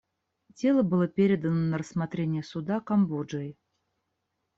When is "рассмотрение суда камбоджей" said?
1.77-3.55